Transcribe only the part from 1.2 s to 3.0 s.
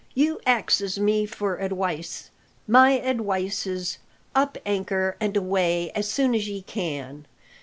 for adwice: my